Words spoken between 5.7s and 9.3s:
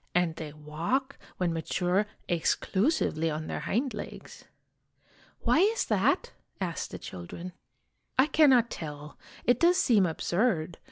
that?" asked the children." I cannot tell.